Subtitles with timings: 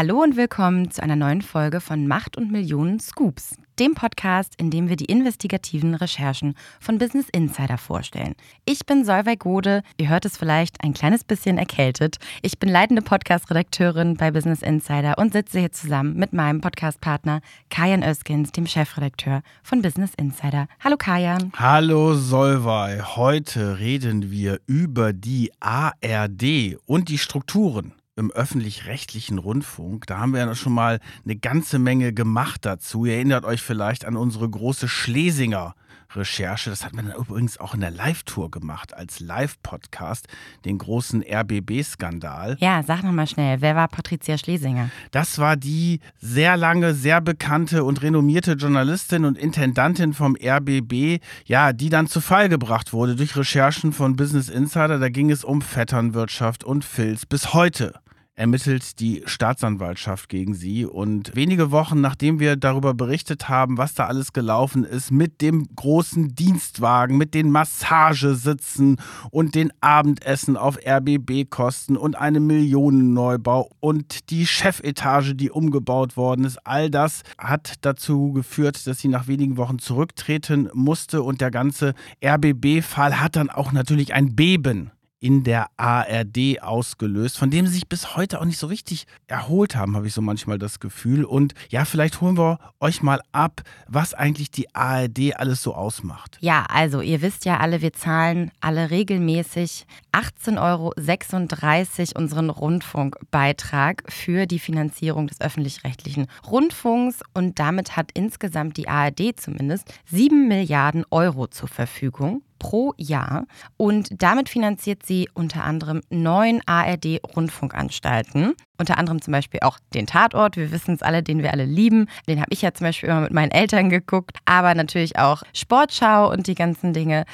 [0.00, 4.70] Hallo und willkommen zu einer neuen Folge von Macht und Millionen Scoops, dem Podcast, in
[4.70, 8.34] dem wir die investigativen Recherchen von Business Insider vorstellen.
[8.64, 12.16] Ich bin Solveig Gode, ihr hört es vielleicht ein kleines bisschen erkältet.
[12.40, 18.02] Ich bin leitende Podcast-Redakteurin bei Business Insider und sitze hier zusammen mit meinem Podcast-Partner Kajan
[18.02, 20.66] Öskens, dem Chefredakteur von Business Insider.
[20.82, 21.52] Hallo Kajan.
[21.56, 30.06] Hallo Solvay, heute reden wir über die ARD und die Strukturen im öffentlich-rechtlichen Rundfunk.
[30.06, 33.06] Da haben wir ja schon mal eine ganze Menge gemacht dazu.
[33.06, 35.74] Ihr erinnert euch vielleicht an unsere große Schlesinger
[36.16, 36.70] Recherche.
[36.70, 40.26] Das hat man dann übrigens auch in der Live-Tour gemacht, als Live-Podcast,
[40.64, 42.56] den großen RBB-Skandal.
[42.60, 44.90] Ja, sag nochmal schnell, wer war Patricia Schlesinger?
[45.10, 51.72] Das war die sehr lange, sehr bekannte und renommierte Journalistin und Intendantin vom RBB, ja,
[51.72, 54.98] die dann zu Fall gebracht wurde durch Recherchen von Business Insider.
[54.98, 57.26] Da ging es um Vetternwirtschaft und Filz.
[57.26, 57.94] Bis heute
[58.40, 60.86] ermittelt die Staatsanwaltschaft gegen sie.
[60.86, 65.68] Und wenige Wochen nachdem wir darüber berichtet haben, was da alles gelaufen ist, mit dem
[65.76, 68.96] großen Dienstwagen, mit den Massagesitzen
[69.30, 76.66] und den Abendessen auf RBB-Kosten und einem Millionenneubau und die Chefetage, die umgebaut worden ist,
[76.66, 81.22] all das hat dazu geführt, dass sie nach wenigen Wochen zurücktreten musste.
[81.22, 81.92] Und der ganze
[82.24, 87.88] RBB-Fall hat dann auch natürlich ein Beben in der ARD ausgelöst, von dem sie sich
[87.88, 91.24] bis heute auch nicht so richtig erholt haben, habe ich so manchmal das Gefühl.
[91.24, 96.38] Und ja, vielleicht holen wir euch mal ab, was eigentlich die ARD alles so ausmacht.
[96.40, 104.46] Ja, also ihr wisst ja alle, wir zahlen alle regelmäßig 18,36 Euro unseren Rundfunkbeitrag für
[104.46, 107.20] die Finanzierung des öffentlich-rechtlichen Rundfunks.
[107.34, 113.46] Und damit hat insgesamt die ARD zumindest 7 Milliarden Euro zur Verfügung pro Jahr.
[113.76, 118.54] Und damit finanziert sie unter anderem neun ARD-Rundfunkanstalten.
[118.78, 120.56] Unter anderem zum Beispiel auch den Tatort.
[120.56, 122.06] Wir wissen es alle, den wir alle lieben.
[122.28, 124.38] Den habe ich ja zum Beispiel immer mit meinen Eltern geguckt.
[124.44, 127.24] Aber natürlich auch Sportschau und die ganzen Dinge.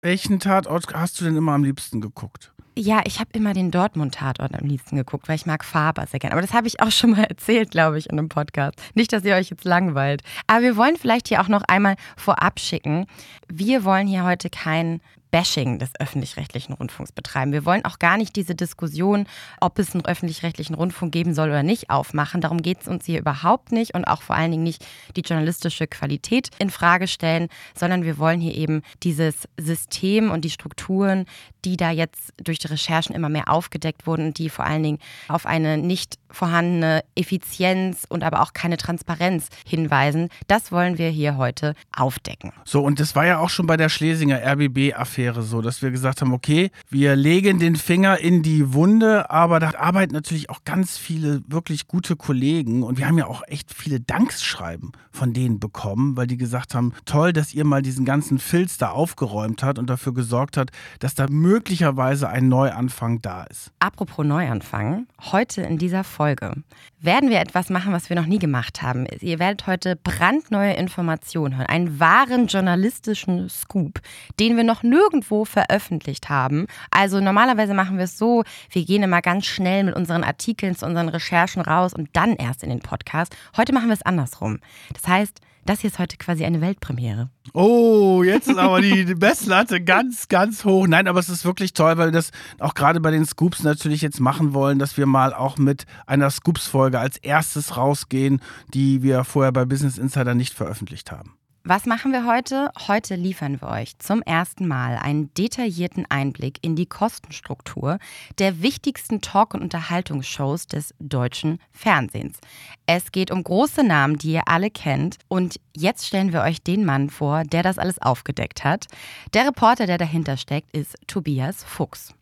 [0.00, 2.54] Welchen Tatort hast du denn immer am liebsten geguckt?
[2.78, 6.34] Ja, ich habe immer den Dortmund-Tatort am liebsten geguckt, weil ich mag Faber sehr gerne.
[6.34, 8.74] Aber das habe ich auch schon mal erzählt, glaube ich, in einem Podcast.
[8.94, 10.22] Nicht, dass ihr euch jetzt langweilt.
[10.46, 13.06] Aber wir wollen vielleicht hier auch noch einmal vorab schicken.
[13.48, 15.00] Wir wollen hier heute kein
[15.30, 17.52] Bashing des öffentlich-rechtlichen Rundfunks betreiben.
[17.52, 19.26] Wir wollen auch gar nicht diese Diskussion,
[19.60, 22.40] ob es einen öffentlich-rechtlichen Rundfunk geben soll oder nicht, aufmachen.
[22.40, 25.86] Darum geht es uns hier überhaupt nicht und auch vor allen Dingen nicht die journalistische
[25.86, 31.26] Qualität in Frage stellen, sondern wir wollen hier eben dieses System und die Strukturen,
[31.64, 34.98] die da jetzt durch die Recherchen immer mehr aufgedeckt wurden und die vor allen Dingen
[35.28, 40.28] auf eine nicht vorhandene Effizienz und aber auch keine Transparenz hinweisen.
[40.46, 42.52] Das wollen wir hier heute aufdecken.
[42.64, 46.20] So, und das war ja auch schon bei der Schlesinger RBB-Affäre so, dass wir gesagt
[46.20, 50.98] haben, okay, wir legen den Finger in die Wunde, aber da arbeiten natürlich auch ganz
[50.98, 56.16] viele wirklich gute Kollegen und wir haben ja auch echt viele Dankschreiben von denen bekommen,
[56.16, 59.88] weil die gesagt haben, toll, dass ihr mal diesen ganzen Filz da aufgeräumt habt und
[59.88, 63.72] dafür gesorgt hat, dass da möglicherweise ein Neuanfang da ist.
[63.78, 66.52] Apropos Neuanfang, heute in dieser Folge
[67.00, 69.06] werden wir etwas machen, was wir noch nie gemacht haben.
[69.20, 74.00] Ihr werdet heute brandneue Informationen hören, einen wahren journalistischen Scoop,
[74.38, 76.66] den wir noch nirgendwo veröffentlicht haben.
[76.90, 80.84] Also normalerweise machen wir es so, wir gehen immer ganz schnell mit unseren Artikeln zu
[80.84, 83.36] unseren Recherchen raus und dann erst in den Podcast.
[83.56, 84.58] Heute machen wir es andersrum.
[84.92, 87.28] Das heißt, das hier ist heute quasi eine Weltpremiere.
[87.52, 90.86] Oh, jetzt ist aber die Messlatte ganz, ganz hoch.
[90.86, 92.30] Nein, aber es ist wirklich toll, weil wir das
[92.60, 96.30] auch gerade bei den Scoops natürlich jetzt machen wollen, dass wir mal auch mit einer
[96.30, 98.40] Scoops-Folge als erstes rausgehen,
[98.74, 101.36] die wir vorher bei Business Insider nicht veröffentlicht haben.
[101.68, 102.70] Was machen wir heute?
[102.86, 107.98] Heute liefern wir euch zum ersten Mal einen detaillierten Einblick in die Kostenstruktur
[108.38, 112.38] der wichtigsten Talk- und Unterhaltungsshows des deutschen Fernsehens.
[112.86, 115.18] Es geht um große Namen, die ihr alle kennt.
[115.26, 118.86] Und jetzt stellen wir euch den Mann vor, der das alles aufgedeckt hat.
[119.34, 122.14] Der Reporter, der dahinter steckt, ist Tobias Fuchs.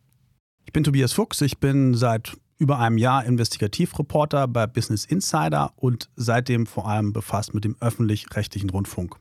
[0.65, 1.39] Ich bin Tobias Fuchs.
[1.41, 7.53] Ich bin seit über einem Jahr Investigativreporter bei Business Insider und seitdem vor allem befasst
[7.53, 9.19] mit dem öffentlich-rechtlichen Rundfunk.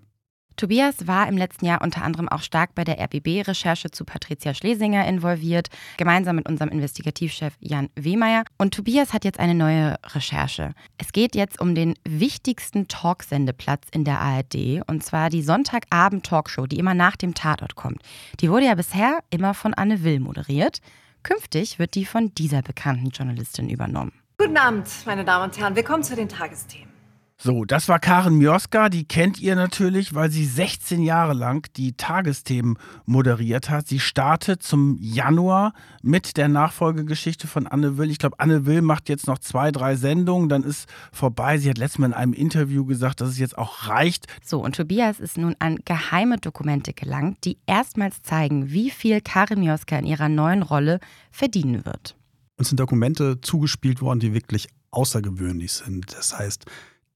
[0.57, 5.07] Tobias war im letzten Jahr unter anderem auch stark bei der RBB-Recherche zu Patricia Schlesinger
[5.07, 8.45] involviert, gemeinsam mit unserem Investigativchef Jan Wehmeier.
[8.57, 10.75] Und Tobias hat jetzt eine neue Recherche.
[10.97, 16.79] Es geht jetzt um den wichtigsten Talksendeplatz in der ARD, und zwar die Sonntagabend-Talkshow, die
[16.79, 18.01] immer nach dem Tatort kommt.
[18.41, 20.79] Die wurde ja bisher immer von Anne Will moderiert.
[21.25, 24.13] Künftig wird die von dieser bekannten Journalistin übernommen.
[24.39, 25.75] Guten Abend, meine Damen und Herren.
[25.75, 26.94] Willkommen zu den Tagesthemen.
[27.37, 31.97] So, das war Karen Mioska, die kennt ihr natürlich, weil sie 16 Jahre lang die
[31.97, 33.89] Tagesthemen moderiert hat.
[33.89, 38.11] Sie startet zum Januar mit der Nachfolgegeschichte von Anne Will.
[38.11, 41.59] Ich glaube, Anne Will macht jetzt noch zwei, drei Sendungen, dann ist vorbei.
[41.59, 44.27] Sie hat letztes Mal in einem Interview gesagt, dass es jetzt auch reicht.
[44.43, 49.61] So, und Tobias ist nun an geheime Dokumente gelangt, die erstmals zeigen, wie viel Karen
[49.61, 51.01] Mioska in ihrer neuen Rolle
[51.33, 52.17] verdienen wird.
[52.57, 56.17] Uns sind Dokumente zugespielt worden, die wirklich außergewöhnlich sind.
[56.17, 56.67] Das heißt,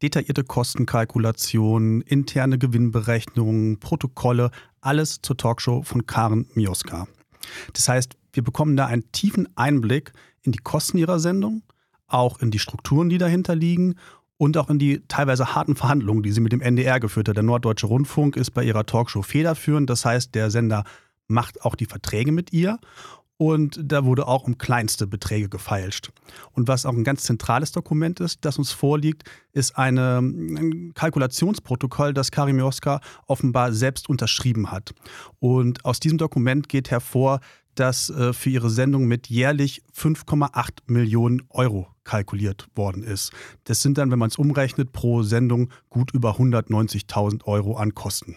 [0.03, 4.51] detaillierte Kostenkalkulationen, interne Gewinnberechnungen, Protokolle,
[4.81, 7.09] alles zur Talkshow von Karen Mioska.
[7.73, 10.13] Das heißt, wir bekommen da einen tiefen Einblick
[10.43, 11.63] in die Kosten ihrer Sendung,
[12.07, 13.97] auch in die Strukturen, die dahinter liegen
[14.37, 17.37] und auch in die teilweise harten Verhandlungen, die sie mit dem NDR geführt hat.
[17.37, 20.85] Der Norddeutsche Rundfunk ist bei ihrer Talkshow federführend, das heißt, der Sender
[21.27, 22.79] macht auch die Verträge mit ihr
[23.39, 26.11] und da wurde auch um kleinste Beträge gefeilscht.
[26.53, 32.13] Und was auch ein ganz zentrales Dokument ist, das uns vorliegt, ist eine, ein Kalkulationsprotokoll,
[32.13, 34.93] das Karim Joska offenbar selbst unterschrieben hat.
[35.39, 37.41] Und aus diesem Dokument geht hervor,
[37.77, 43.33] dass äh, für ihre Sendung mit jährlich 5,8 Millionen Euro kalkuliert worden ist.
[43.65, 48.37] Das sind dann, wenn man es umrechnet, pro Sendung gut über 190.000 Euro an Kosten.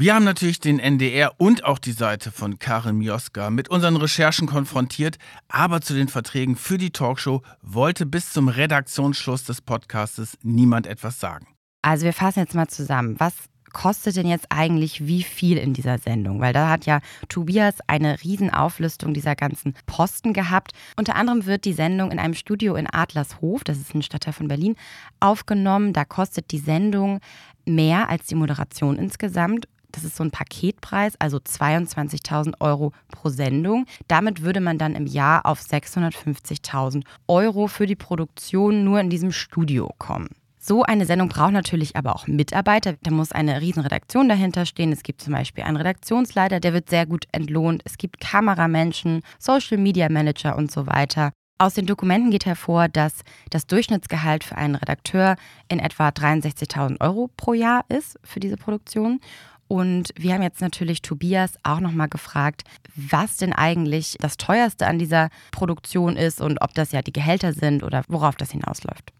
[0.00, 4.46] Wir haben natürlich den NDR und auch die Seite von Karin Mioska mit unseren Recherchen
[4.46, 5.18] konfrontiert,
[5.48, 11.18] aber zu den Verträgen für die Talkshow wollte bis zum Redaktionsschluss des Podcastes niemand etwas
[11.18, 11.48] sagen.
[11.82, 13.16] Also wir fassen jetzt mal zusammen.
[13.18, 13.34] Was
[13.72, 16.40] kostet denn jetzt eigentlich wie viel in dieser Sendung?
[16.40, 20.74] Weil da hat ja Tobias eine Riesenauflistung dieser ganzen Posten gehabt.
[20.96, 24.46] Unter anderem wird die Sendung in einem Studio in Adlershof, das ist ein Stadtteil von
[24.46, 24.76] Berlin,
[25.18, 25.92] aufgenommen.
[25.92, 27.18] Da kostet die Sendung
[27.66, 33.86] mehr als die Moderation insgesamt das ist so ein Paketpreis, also 22.000 Euro pro Sendung.
[34.06, 39.32] Damit würde man dann im Jahr auf 650.000 Euro für die Produktion nur in diesem
[39.32, 40.28] Studio kommen.
[40.60, 42.96] So eine Sendung braucht natürlich aber auch Mitarbeiter.
[43.02, 44.92] Da muss eine Riesenredaktion dahinter stehen.
[44.92, 47.82] Es gibt zum Beispiel einen Redaktionsleiter, der wird sehr gut entlohnt.
[47.86, 51.32] Es gibt Kameramenschen, Social Media Manager und so weiter.
[51.60, 55.36] Aus den Dokumenten geht hervor, dass das Durchschnittsgehalt für einen Redakteur
[55.68, 59.20] in etwa 63.000 Euro pro Jahr ist für diese Produktion.
[59.68, 62.64] Und wir haben jetzt natürlich Tobias auch nochmal gefragt,
[62.96, 67.52] was denn eigentlich das teuerste an dieser Produktion ist und ob das ja die Gehälter
[67.52, 69.12] sind oder worauf das hinausläuft.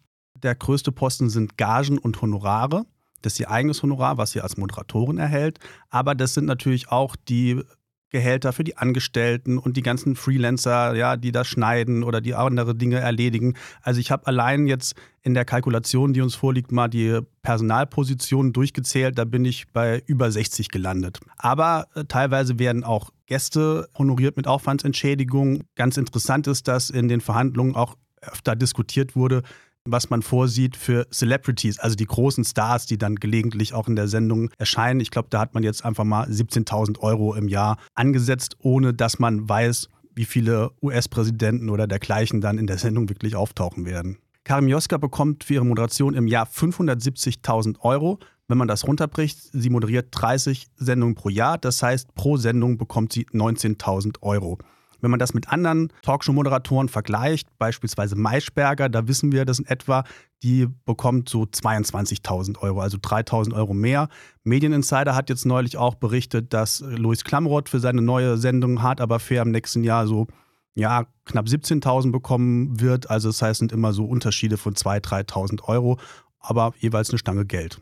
[0.42, 2.86] Der größte Posten sind Gagen und Honorare.
[3.22, 5.58] Das ist ihr eigenes Honorar, was sie als Moderatorin erhält.
[5.90, 7.62] Aber das sind natürlich auch die
[8.10, 12.74] Gehälter für die Angestellten und die ganzen Freelancer, ja, die da schneiden oder die andere
[12.74, 13.54] Dinge erledigen.
[13.82, 19.18] Also ich habe allein jetzt in der Kalkulation, die uns vorliegt, mal die Personalpositionen durchgezählt.
[19.18, 21.20] Da bin ich bei über 60 gelandet.
[21.36, 25.64] Aber äh, teilweise werden auch Gäste honoriert mit Aufwandsentschädigung.
[25.74, 29.42] Ganz interessant ist, dass in den Verhandlungen auch öfter diskutiert wurde,
[29.90, 34.08] was man vorsieht für Celebrities, also die großen Stars, die dann gelegentlich auch in der
[34.08, 35.00] Sendung erscheinen.
[35.00, 39.18] Ich glaube, da hat man jetzt einfach mal 17.000 Euro im Jahr angesetzt, ohne dass
[39.18, 44.18] man weiß, wie viele US-Präsidenten oder dergleichen dann in der Sendung wirklich auftauchen werden.
[44.44, 48.18] Karim Joska bekommt für ihre Moderation im Jahr 570.000 Euro.
[48.48, 51.58] Wenn man das runterbricht, sie moderiert 30 Sendungen pro Jahr.
[51.58, 54.58] Das heißt, pro Sendung bekommt sie 19.000 Euro.
[55.00, 60.04] Wenn man das mit anderen Talkshow-Moderatoren vergleicht, beispielsweise Maischberger, da wissen wir, das in etwa,
[60.42, 64.08] die bekommt so 22.000 Euro, also 3.000 Euro mehr.
[64.44, 69.18] Medieninsider hat jetzt neulich auch berichtet, dass Louis Klamroth für seine neue Sendung Hart aber
[69.18, 70.26] fair im nächsten Jahr so
[70.74, 73.10] ja, knapp 17.000 bekommen wird.
[73.10, 75.98] Also das heißt, es sind immer so Unterschiede von 2.000, 3.000 Euro,
[76.38, 77.80] aber jeweils eine Stange Geld.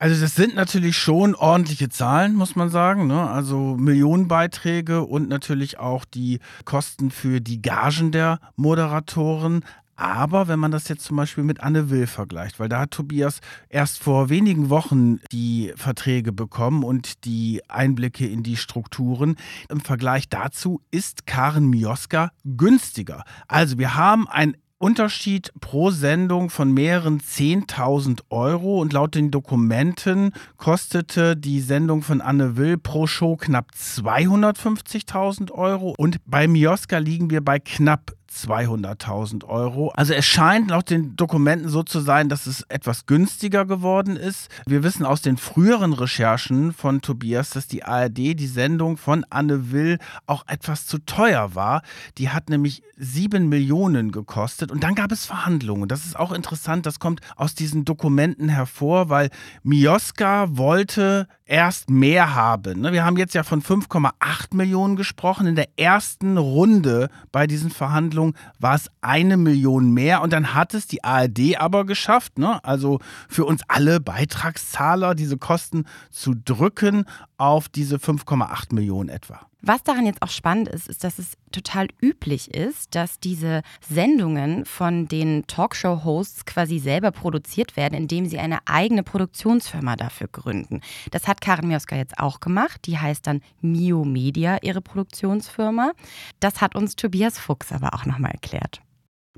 [0.00, 3.06] Also das sind natürlich schon ordentliche Zahlen, muss man sagen.
[3.06, 3.28] Ne?
[3.28, 9.62] Also Millionenbeiträge und natürlich auch die Kosten für die Gagen der Moderatoren.
[9.96, 13.40] Aber wenn man das jetzt zum Beispiel mit Anne Will vergleicht, weil da hat Tobias
[13.68, 19.36] erst vor wenigen Wochen die Verträge bekommen und die Einblicke in die Strukturen.
[19.68, 23.22] Im Vergleich dazu ist Karen Mioska günstiger.
[23.48, 28.80] Also wir haben ein Unterschied pro Sendung von mehreren 10.000 Euro.
[28.80, 35.94] Und laut den Dokumenten kostete die Sendung von Anne Will pro Show knapp 250.000 Euro.
[35.98, 39.90] Und bei Mioska liegen wir bei knapp 200.000 Euro.
[39.90, 44.48] Also es scheint laut den Dokumenten so zu sein, dass es etwas günstiger geworden ist.
[44.66, 49.72] Wir wissen aus den früheren Recherchen von Tobias, dass die ARD die Sendung von Anne
[49.72, 51.82] Will auch etwas zu teuer war.
[52.18, 55.88] Die hat nämlich 7 Millionen gekostet und dann gab es Verhandlungen.
[55.88, 59.30] Das ist auch interessant, das kommt aus diesen Dokumenten hervor, weil
[59.62, 62.80] Mioska wollte erst mehr haben.
[62.80, 62.92] Ne?
[62.92, 65.48] Wir haben jetzt ja von 5,8 Millionen gesprochen.
[65.48, 70.74] In der ersten Runde bei diesen Verhandlungen war es eine Million mehr und dann hat
[70.74, 72.62] es die ARD aber geschafft, ne?
[72.64, 77.04] also für uns alle Beitragszahler diese Kosten zu drücken
[77.36, 79.49] auf diese 5,8 Millionen etwa.
[79.62, 84.64] Was daran jetzt auch spannend ist, ist, dass es total üblich ist, dass diese Sendungen
[84.64, 90.80] von den Talkshow-Hosts quasi selber produziert werden, indem sie eine eigene Produktionsfirma dafür gründen.
[91.10, 92.80] Das hat Karin Mioska jetzt auch gemacht.
[92.86, 95.92] Die heißt dann Mio Media, ihre Produktionsfirma.
[96.40, 98.80] Das hat uns Tobias Fuchs aber auch nochmal erklärt.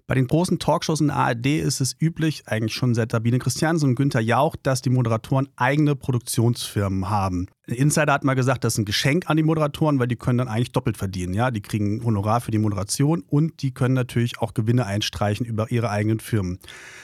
[0.07, 3.91] Bei den großen Talkshows in der ARD ist es üblich, eigentlich schon seit Sabine Christiansen
[3.91, 7.47] und Günther Jauch, dass die Moderatoren eigene Produktionsfirmen haben.
[7.67, 10.49] Insider hat mal gesagt, das ist ein Geschenk an die Moderatoren, weil die können dann
[10.49, 11.33] eigentlich doppelt verdienen.
[11.33, 11.53] Ja?
[11.53, 15.89] Die kriegen Honorar für die Moderation und die können natürlich auch Gewinne einstreichen über ihre
[15.89, 16.59] eigenen Firmen.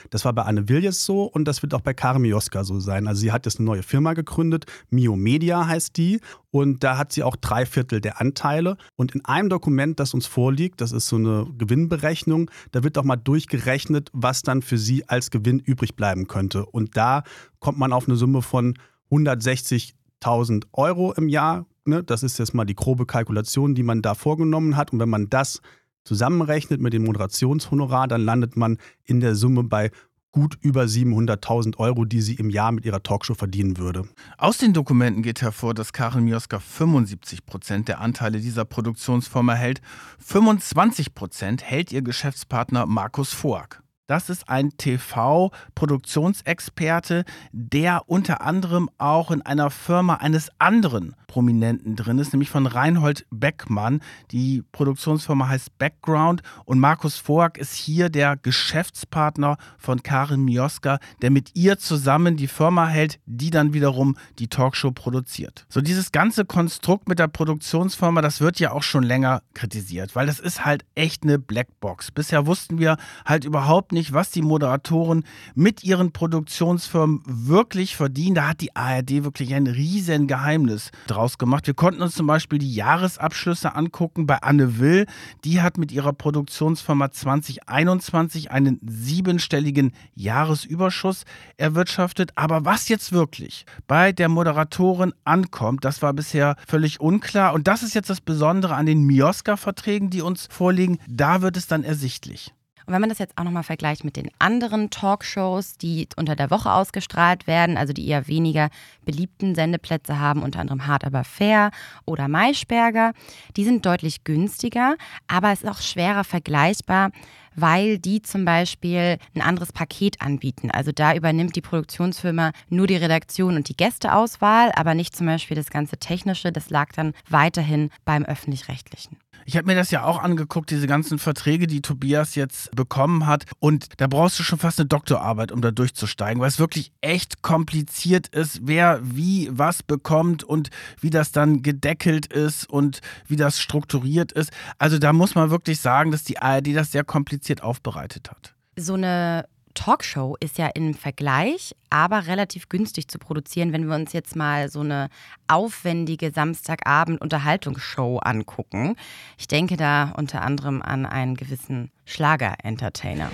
[0.09, 3.07] Das war bei Anne Wiljes so und das wird auch bei Karin Mioska so sein.
[3.07, 6.19] Also sie hat jetzt eine neue Firma gegründet, Mio Media heißt die
[6.51, 8.75] und da hat sie auch drei Viertel der Anteile.
[8.97, 13.05] Und in einem Dokument, das uns vorliegt, das ist so eine Gewinnberechnung, da wird auch
[13.05, 16.65] mal durchgerechnet, was dann für sie als Gewinn übrig bleiben könnte.
[16.65, 17.23] Und da
[17.59, 18.73] kommt man auf eine Summe von
[19.05, 21.65] 160 1000 Euro im Jahr.
[21.85, 22.03] Ne?
[22.03, 24.93] Das ist jetzt mal die grobe Kalkulation, die man da vorgenommen hat.
[24.93, 25.61] Und wenn man das
[26.03, 29.91] zusammenrechnet mit dem Moderationshonorar, dann landet man in der Summe bei
[30.31, 34.07] gut über 700.000 Euro, die sie im Jahr mit ihrer Talkshow verdienen würde.
[34.37, 39.81] Aus den Dokumenten geht hervor, dass Karin Mioska 75 Prozent der Anteile dieser Produktionsform erhält.
[40.19, 43.81] 25 Prozent hält ihr Geschäftspartner Markus Voag.
[44.09, 52.17] Das ist ein TV-Produktionsexperte, der unter anderem auch in einer Firma eines anderen Prominenten drin
[52.17, 54.01] ist, nämlich von Reinhold Beckmann.
[54.31, 61.29] Die Produktionsfirma heißt Background und Markus Voag ist hier der Geschäftspartner von Karin Mioska, der
[61.29, 65.67] mit ihr zusammen die Firma hält, die dann wiederum die Talkshow produziert.
[65.69, 70.25] So dieses ganze Konstrukt mit der Produktionsfirma, das wird ja auch schon länger kritisiert, weil
[70.25, 72.09] das ist halt echt eine Blackbox.
[72.09, 75.25] Bisher wussten wir halt überhaupt nicht, nicht, was die Moderatoren
[75.55, 78.35] mit ihren Produktionsfirmen wirklich verdienen.
[78.35, 81.67] Da hat die ARD wirklich ein riesen Geheimnis draus gemacht.
[81.67, 85.05] Wir konnten uns zum Beispiel die Jahresabschlüsse angucken bei Anne Will.
[85.43, 91.25] Die hat mit ihrer Produktionsfirma 2021 einen siebenstelligen Jahresüberschuss
[91.57, 92.31] erwirtschaftet.
[92.35, 97.53] Aber was jetzt wirklich bei der Moderatorin ankommt, das war bisher völlig unklar.
[97.53, 100.99] Und das ist jetzt das Besondere an den Mioska-Verträgen, die uns vorliegen.
[101.09, 102.53] Da wird es dann ersichtlich.
[102.89, 106.49] Und wenn man das jetzt auch nochmal vergleicht mit den anderen Talkshows, die unter der
[106.49, 108.71] Woche ausgestrahlt werden, also die eher weniger
[109.05, 111.69] beliebten Sendeplätze haben, unter anderem Hart aber fair
[112.05, 113.13] oder Maischberger,
[113.55, 114.95] die sind deutlich günstiger,
[115.27, 117.11] aber es ist auch schwerer vergleichbar,
[117.53, 120.71] weil die zum Beispiel ein anderes Paket anbieten.
[120.71, 125.55] Also da übernimmt die Produktionsfirma nur die Redaktion und die Gästeauswahl, aber nicht zum Beispiel
[125.55, 126.51] das ganze Technische.
[126.51, 129.19] Das lag dann weiterhin beim öffentlich-rechtlichen.
[129.49, 133.45] Ich habe mir das ja auch angeguckt, diese ganzen Verträge, die Tobias jetzt bekommen hat.
[133.57, 137.41] Und da brauchst du schon fast eine Doktorarbeit, um da durchzusteigen, weil es wirklich echt
[137.41, 140.69] kompliziert ist, wer wie was bekommt und
[141.01, 144.51] wie das dann gedeckelt ist und wie das strukturiert ist.
[144.77, 148.53] Also da muss man wirklich sagen, dass die ARD das sehr kompliziert aufbereitet hat.
[148.75, 154.13] So eine Talkshow ist ja im Vergleich aber relativ günstig zu produzieren, wenn wir uns
[154.13, 155.09] jetzt mal so eine
[155.47, 158.95] aufwendige Samstagabend-Unterhaltungsshow angucken.
[159.37, 163.31] Ich denke da unter anderem an einen gewissen Schlager-Entertainer.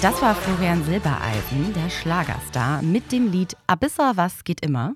[0.00, 4.94] Das war Florian Silbereisen, der Schlagerstar, mit dem Lied Abissa was geht immer.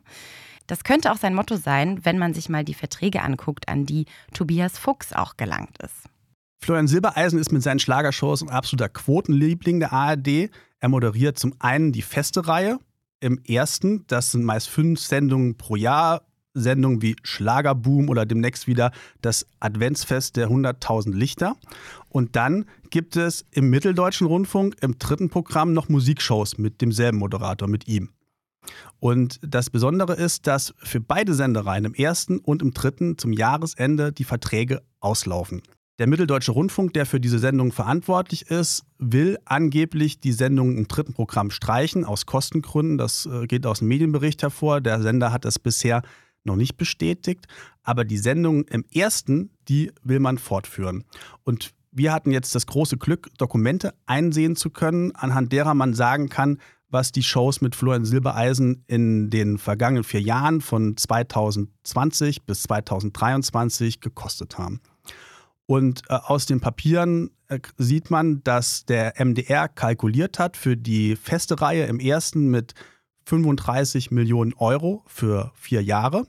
[0.69, 4.07] Das könnte auch sein Motto sein, wenn man sich mal die Verträge anguckt, an die
[4.33, 6.09] Tobias Fuchs auch gelangt ist.
[6.63, 10.51] Florian Silbereisen ist mit seinen Schlagershows ein absoluter Quotenliebling der ARD.
[10.79, 12.79] Er moderiert zum einen die feste Reihe
[13.19, 16.23] im ersten, das sind meist fünf Sendungen pro Jahr,
[16.55, 21.57] Sendungen wie Schlagerboom oder demnächst wieder das Adventsfest der 100.000 Lichter.
[22.09, 27.67] Und dann gibt es im Mitteldeutschen Rundfunk im dritten Programm noch Musikshows mit demselben Moderator,
[27.67, 28.11] mit ihm.
[29.01, 34.13] Und das Besondere ist, dass für beide Sendereien im ersten und im dritten zum Jahresende
[34.13, 35.63] die Verträge auslaufen.
[35.99, 41.15] Der Mitteldeutsche Rundfunk, der für diese Sendung verantwortlich ist, will angeblich die Sendung im dritten
[41.15, 42.99] Programm streichen, aus Kostengründen.
[42.99, 44.81] Das äh, geht aus dem Medienbericht hervor.
[44.81, 46.03] Der Sender hat das bisher
[46.45, 47.47] noch nicht bestätigt.
[47.83, 51.05] Aber die Sendung im ersten, die will man fortführen.
[51.45, 56.29] Und wir hatten jetzt das große Glück, Dokumente einsehen zu können, anhand derer man sagen
[56.29, 56.59] kann,
[56.89, 64.01] was die Shows mit Florian Silbereisen in den vergangenen vier Jahren von 2020 bis 2023
[64.01, 64.81] gekostet haben.
[65.67, 71.17] Und äh, aus den Papieren äh, sieht man, dass der MDR kalkuliert hat für die
[71.17, 72.75] feste Reihe im ersten mit
[73.25, 76.27] 35 Millionen Euro für vier Jahre.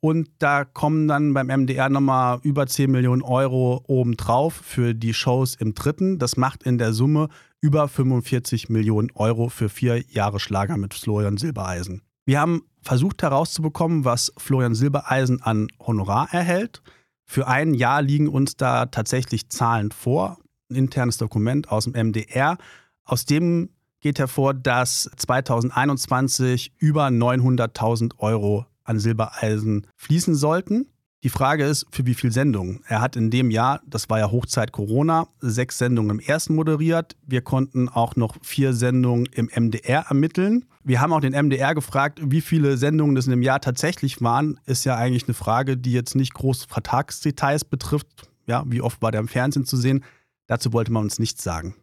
[0.00, 5.54] Und da kommen dann beim MDR nochmal über 10 Millionen Euro obendrauf für die Shows
[5.54, 6.18] im dritten.
[6.18, 7.28] Das macht in der Summe
[7.60, 12.02] über 45 Millionen Euro für vier Jahre Schlager mit Florian Silbereisen.
[12.24, 16.82] Wir haben versucht herauszubekommen, was Florian Silbereisen an Honorar erhält.
[17.24, 20.38] Für ein Jahr liegen uns da tatsächlich Zahlen vor.
[20.70, 22.58] Ein internes Dokument aus dem MDR.
[23.04, 23.70] Aus dem
[24.00, 30.86] geht hervor, dass 2021 über 900.000 Euro an Silbereisen fließen sollten.
[31.22, 32.84] Die Frage ist, für wie viele Sendungen?
[32.86, 37.16] Er hat in dem Jahr, das war ja Hochzeit Corona, sechs Sendungen im ersten moderiert.
[37.26, 40.66] Wir konnten auch noch vier Sendungen im MDR ermitteln.
[40.84, 44.60] Wir haben auch den MDR gefragt, wie viele Sendungen das in dem Jahr tatsächlich waren.
[44.66, 48.30] Ist ja eigentlich eine Frage, die jetzt nicht groß Vertragsdetails betrifft.
[48.46, 50.04] Ja, wie oft war der im Fernsehen zu sehen?
[50.46, 51.74] Dazu wollte man uns nichts sagen.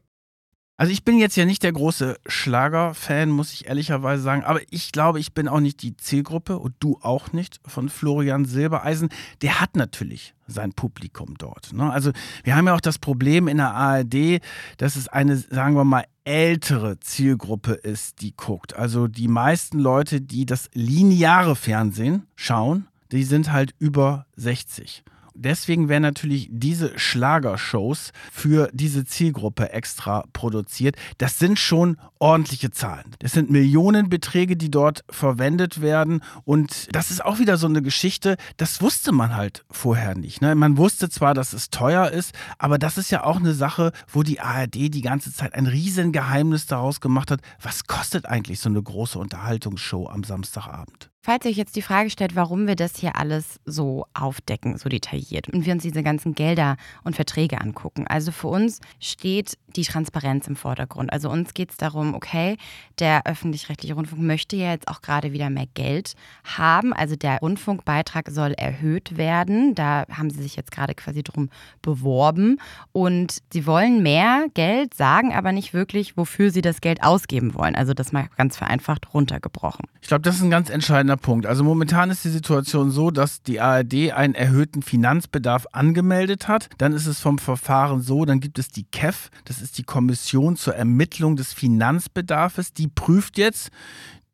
[0.76, 4.92] Also ich bin jetzt ja nicht der große Schlager-Fan, muss ich ehrlicherweise sagen, aber ich
[4.92, 9.10] glaube, ich bin auch nicht die Zielgruppe und du auch nicht von Florian Silbereisen.
[9.44, 11.74] Der hat natürlich sein Publikum dort.
[11.74, 11.92] Ne?
[11.92, 12.12] Also
[12.44, 14.42] wir haben ja auch das Problem in der ARD,
[14.78, 18.76] dass es eine, sagen wir mal, ältere Zielgruppe ist, die guckt.
[18.76, 25.04] Also die meisten Leute, die das lineare Fernsehen schauen, die sind halt über 60.
[25.36, 30.96] Deswegen werden natürlich diese Schlagershows für diese Zielgruppe extra produziert.
[31.18, 33.16] Das sind schon ordentliche Zahlen.
[33.20, 36.22] Das sind Millionenbeträge, die dort verwendet werden.
[36.46, 40.42] Und das ist auch wieder so eine Geschichte, das wusste man halt vorher nicht.
[40.42, 40.56] Ne?
[40.56, 44.24] Man wusste zwar, dass es teuer ist, aber das ist ja auch eine Sache, wo
[44.24, 47.42] die ARD die ganze Zeit ein Riesengeheimnis daraus gemacht hat.
[47.62, 51.13] Was kostet eigentlich so eine große Unterhaltungsshow am Samstagabend?
[51.26, 54.90] Falls ihr euch jetzt die Frage stellt, warum wir das hier alles so aufdecken, so
[54.90, 56.76] detailliert und wir uns diese ganzen Gelder
[57.06, 58.06] und Verträge angucken.
[58.06, 61.12] Also für uns steht die Transparenz im Vordergrund.
[61.12, 62.58] Also uns geht es darum, okay,
[63.00, 66.94] der öffentlich-rechtliche Rundfunk möchte ja jetzt auch gerade wieder mehr Geld haben.
[66.94, 69.76] Also der Rundfunkbeitrag soll erhöht werden.
[69.76, 71.50] Da haben sie sich jetzt gerade quasi drum
[71.82, 72.60] beworben.
[72.92, 77.76] Und sie wollen mehr Geld, sagen aber nicht wirklich, wofür sie das Geld ausgeben wollen.
[77.76, 79.86] Also das mal ganz vereinfacht runtergebrochen.
[80.02, 81.46] Ich glaube, das ist ein ganz entscheidender Punkt.
[81.46, 86.70] Also momentan ist die Situation so, dass die ARD einen erhöhten Finanzbedarf angemeldet hat.
[86.78, 90.56] Dann ist es vom Verfahren so, dann gibt es die KEF, das ist die Kommission
[90.56, 92.74] zur Ermittlung des Finanzbedarfs.
[92.74, 93.72] Die prüft jetzt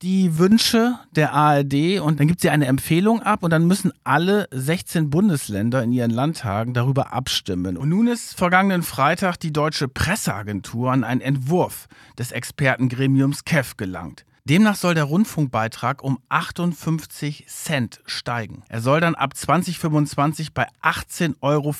[0.01, 4.47] die Wünsche der ARD und dann gibt sie eine Empfehlung ab und dann müssen alle
[4.51, 7.77] 16 Bundesländer in ihren Landtagen darüber abstimmen.
[7.77, 11.87] Und nun ist vergangenen Freitag die deutsche Presseagentur an einen Entwurf
[12.17, 14.25] des Expertengremiums KEF gelangt.
[14.45, 18.63] Demnach soll der Rundfunkbeitrag um 58 Cent steigen.
[18.67, 21.73] Er soll dann ab 2025 bei 18,94 Euro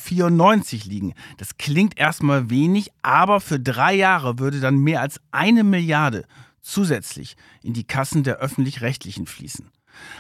[0.86, 1.14] liegen.
[1.38, 6.26] Das klingt erstmal wenig, aber für drei Jahre würde dann mehr als eine Milliarde
[6.62, 9.72] zusätzlich in die Kassen der öffentlich-rechtlichen fließen.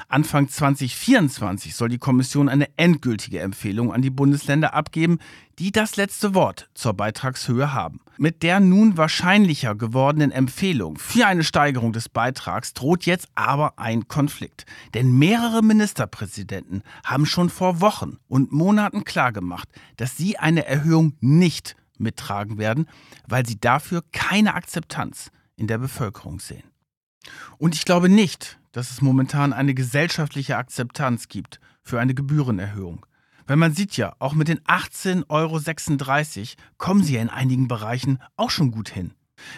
[0.08, 5.20] Anfang 2024 soll die Kommission eine endgültige Empfehlung an die Bundesländer abgeben,
[5.60, 8.00] die das letzte Wort zur Beitragshöhe haben.
[8.18, 14.08] Mit der nun wahrscheinlicher gewordenen Empfehlung für eine Steigerung des Beitrags droht jetzt aber ein
[14.08, 14.66] Konflikt.
[14.94, 21.76] Denn mehrere Ministerpräsidenten haben schon vor Wochen und Monaten klargemacht, dass sie eine Erhöhung nicht
[21.98, 22.88] mittragen werden,
[23.28, 26.64] weil sie dafür keine Akzeptanz in der Bevölkerung sehen.
[27.58, 33.06] Und ich glaube nicht, dass es momentan eine gesellschaftliche Akzeptanz gibt für eine Gebührenerhöhung.
[33.48, 35.60] Weil man sieht ja, auch mit den 18,36 Euro
[36.78, 39.14] kommen sie ja in einigen Bereichen auch schon gut hin.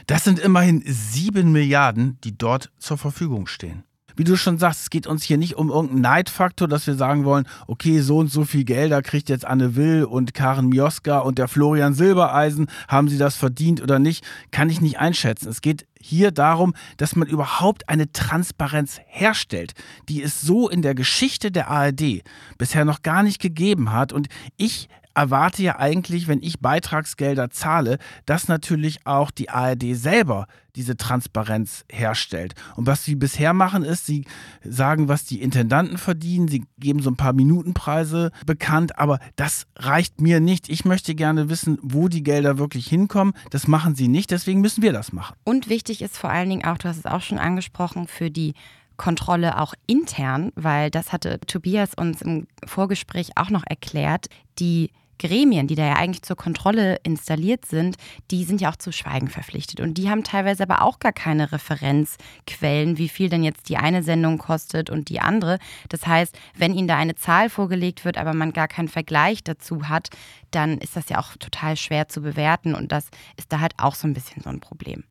[0.08, 3.84] Das sind immerhin 7 Milliarden, die dort zur Verfügung stehen
[4.21, 7.25] wie du schon sagst, es geht uns hier nicht um irgendeinen Neidfaktor, dass wir sagen
[7.25, 11.39] wollen, okay, so und so viel Gelder kriegt jetzt Anne Will und Karen Mioska und
[11.39, 12.67] der Florian Silbereisen.
[12.88, 14.23] Haben sie das verdient oder nicht?
[14.51, 15.49] Kann ich nicht einschätzen.
[15.49, 19.73] Es geht hier darum, dass man überhaupt eine Transparenz herstellt,
[20.07, 22.21] die es so in der Geschichte der ARD
[22.60, 24.13] bisher noch gar nicht gegeben hat.
[24.13, 30.47] Und ich erwarte ja eigentlich, wenn ich Beitragsgelder zahle, dass natürlich auch die ARD selber
[30.76, 32.54] diese Transparenz herstellt.
[32.76, 34.26] Und was sie bisher machen, ist, sie
[34.63, 40.21] sagen, was die Intendanten verdienen, sie geben so ein paar Minutenpreise bekannt, aber das reicht
[40.21, 40.69] mir nicht.
[40.69, 43.34] Ich möchte gerne wissen, wo die Gelder wirklich hinkommen.
[43.50, 45.36] Das machen sie nicht, deswegen müssen wir das machen.
[45.43, 48.54] Und wichtig ist vor allen Dingen auch, du hast es auch schon angesprochen, für die
[48.97, 54.28] Kontrolle auch intern, weil das hatte Tobias uns im Vorgespräch auch noch erklärt,
[54.60, 57.95] die Gremien, die da ja eigentlich zur Kontrolle installiert sind,
[58.31, 59.79] die sind ja auch zu Schweigen verpflichtet.
[59.79, 64.01] Und die haben teilweise aber auch gar keine Referenzquellen, wie viel denn jetzt die eine
[64.01, 65.60] Sendung kostet und die andere.
[65.89, 69.89] Das heißt, wenn ihnen da eine Zahl vorgelegt wird, aber man gar keinen Vergleich dazu
[69.89, 70.10] hat,
[70.49, 72.73] dann ist das ja auch total schwer zu bewerten.
[72.73, 75.03] Und das ist da halt auch so ein bisschen so ein Problem.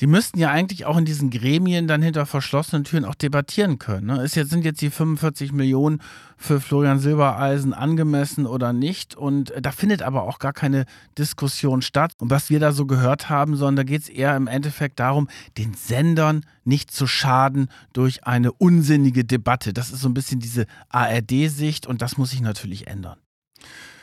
[0.00, 4.06] Sie müssten ja eigentlich auch in diesen Gremien dann hinter verschlossenen Türen auch debattieren können.
[4.06, 4.22] Ne?
[4.22, 6.00] Ist jetzt, sind jetzt die 45 Millionen
[6.38, 9.14] für Florian Silbereisen angemessen oder nicht?
[9.14, 10.86] Und da findet aber auch gar keine
[11.18, 12.14] Diskussion statt.
[12.16, 15.28] Und was wir da so gehört haben, sondern da geht es eher im Endeffekt darum,
[15.58, 19.74] den Sendern nicht zu schaden durch eine unsinnige Debatte.
[19.74, 23.18] Das ist so ein bisschen diese ARD-Sicht und das muss sich natürlich ändern.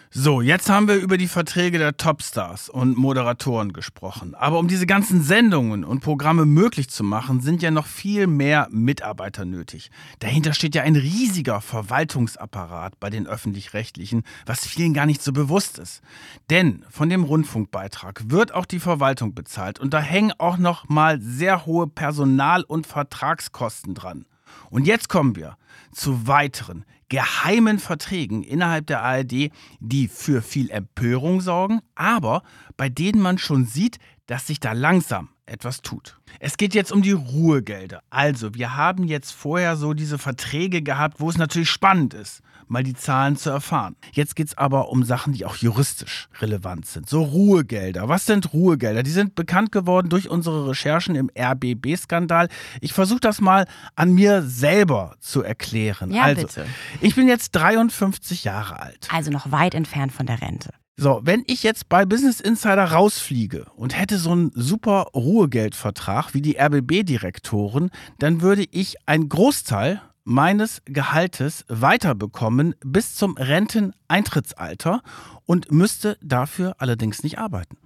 [0.09, 4.35] So, jetzt haben wir über die Verträge der Topstars und Moderatoren gesprochen.
[4.35, 8.69] Aber um diese ganzen Sendungen und Programme möglich zu machen, sind ja noch viel mehr
[8.71, 9.91] Mitarbeiter nötig.
[10.19, 15.77] Dahinter steht ja ein riesiger Verwaltungsapparat bei den öffentlich-rechtlichen, was vielen gar nicht so bewusst
[15.77, 16.01] ist.
[16.49, 21.19] Denn von dem Rundfunkbeitrag wird auch die Verwaltung bezahlt und da hängen auch noch mal
[21.19, 24.25] sehr hohe Personal- und Vertragskosten dran.
[24.69, 25.57] Und jetzt kommen wir
[25.91, 32.43] zu weiteren geheimen Verträgen innerhalb der ARD, die für viel Empörung sorgen, aber
[32.75, 36.19] bei denen man schon sieht, dass sich da langsam etwas tut.
[36.39, 38.01] Es geht jetzt um die Ruhegelder.
[38.09, 42.83] Also, wir haben jetzt vorher so diese Verträge gehabt, wo es natürlich spannend ist mal
[42.83, 43.95] die Zahlen zu erfahren.
[44.11, 47.09] Jetzt geht es aber um Sachen, die auch juristisch relevant sind.
[47.09, 48.07] So Ruhegelder.
[48.09, 49.03] Was sind Ruhegelder?
[49.03, 52.49] Die sind bekannt geworden durch unsere Recherchen im RBB-Skandal.
[52.81, 56.11] Ich versuche das mal an mir selber zu erklären.
[56.11, 56.65] Ja, also, bitte.
[57.01, 59.07] ich bin jetzt 53 Jahre alt.
[59.11, 60.71] Also noch weit entfernt von der Rente.
[60.99, 66.41] So, wenn ich jetzt bei Business Insider rausfliege und hätte so einen super Ruhegeldvertrag wie
[66.41, 75.01] die RBB-Direktoren, dann würde ich einen Großteil meines Gehaltes weiterbekommen bis zum Renteneintrittsalter
[75.45, 77.77] und müsste dafür allerdings nicht arbeiten.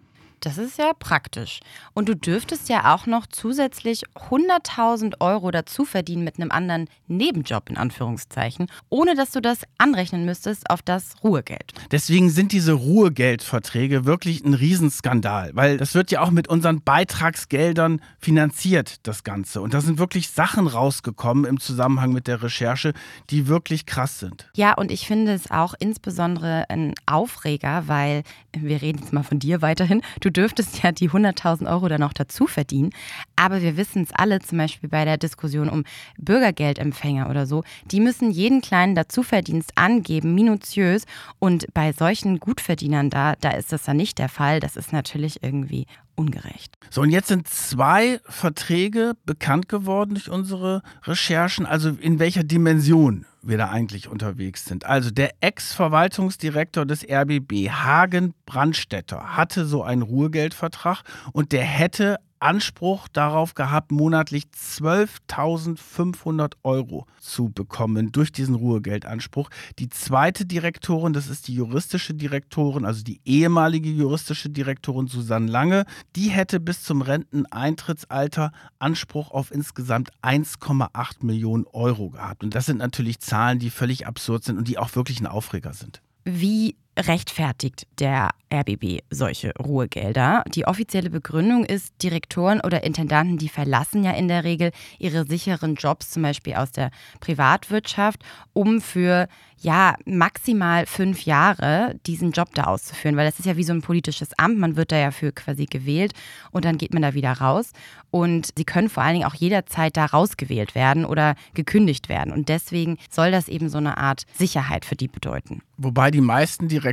[0.44, 1.60] Das ist ja praktisch.
[1.94, 7.70] Und du dürftest ja auch noch zusätzlich 100.000 Euro dazu verdienen mit einem anderen Nebenjob,
[7.70, 11.74] in Anführungszeichen, ohne dass du das anrechnen müsstest auf das Ruhegeld.
[11.92, 18.02] Deswegen sind diese Ruhegeldverträge wirklich ein Riesenskandal, weil das wird ja auch mit unseren Beitragsgeldern
[18.18, 19.62] finanziert, das Ganze.
[19.62, 22.94] Und da sind wirklich Sachen rausgekommen im Zusammenhang mit der Recherche,
[23.30, 24.50] die wirklich krass sind.
[24.56, 28.24] Ja, und ich finde es auch insbesondere ein Aufreger, weil
[28.58, 30.02] wir reden jetzt mal von dir weiterhin.
[30.20, 32.92] Du dürftest ja die 100.000 Euro dann noch dazu verdienen.
[33.36, 35.84] Aber wir wissen es alle, zum Beispiel bei der Diskussion um
[36.18, 41.06] Bürgergeldempfänger oder so, die müssen jeden kleinen Dazuverdienst angeben, minutiös.
[41.40, 44.60] Und bei solchen Gutverdienern da, da ist das dann nicht der Fall.
[44.60, 45.86] Das ist natürlich irgendwie
[46.22, 46.78] ungerecht.
[46.90, 51.66] So, und jetzt sind zwei Verträge bekannt geworden durch unsere Recherchen.
[51.66, 54.86] Also in welcher Dimension wir da eigentlich unterwegs sind.
[54.86, 61.02] Also der Ex-Verwaltungsdirektor des RBB, Hagen Brandstetter, hatte so einen Ruhegeldvertrag
[61.34, 69.50] und der hätte Anspruch darauf gehabt, monatlich 12.500 Euro zu bekommen durch diesen Ruhegeldanspruch.
[69.80, 75.86] Die zweite Direktorin, das ist die juristische Direktorin, also die ehemalige juristische Direktorin Susanne Lange,
[76.16, 82.44] die hätte bis zum Renteneintrittsalter Anspruch auf insgesamt 1,8 Millionen Euro gehabt.
[82.44, 85.74] Und das sind natürlich Zahlen, die völlig absurd sind und die auch wirklich ein Aufreger
[85.74, 86.02] sind.
[86.24, 90.44] Wie rechtfertigt der RBB solche Ruhegelder?
[90.54, 95.76] Die offizielle Begründung ist, Direktoren oder Intendanten, die verlassen ja in der Regel ihre sicheren
[95.76, 98.24] Jobs, zum Beispiel aus der Privatwirtschaft,
[98.54, 99.28] um für
[99.58, 103.84] ja maximal fünf Jahre diesen Job da auszuführen, weil das ist ja wie so ein
[103.84, 106.14] politisches Amt, man wird da ja für quasi gewählt
[106.50, 107.72] und dann geht man da wieder raus
[108.10, 112.50] und sie können vor allen Dingen auch jederzeit da rausgewählt werden oder gekündigt werden und
[112.50, 115.62] deswegen soll das eben so eine Art Sicherheit für die bedeuten.
[115.78, 116.91] Wobei die meisten Direktoren